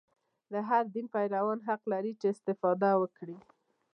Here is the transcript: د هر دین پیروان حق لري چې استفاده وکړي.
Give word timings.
د 0.51 0.53
هر 0.69 0.83
دین 0.93 1.05
پیروان 1.13 1.59
حق 1.67 1.81
لري 1.91 2.13
چې 2.19 2.25
استفاده 2.33 2.89
وکړي. 3.01 3.37